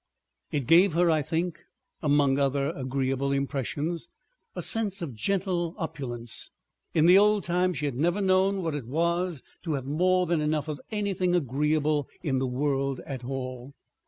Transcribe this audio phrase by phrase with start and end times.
[0.51, 1.59] It gave her, I think,
[2.01, 4.09] among other agreeable impressions,
[4.55, 6.49] a sense of gentle opulence.
[6.95, 10.41] In the old time she had never known what it was to have more than
[10.41, 13.75] enough of anything agreeable in the world at all.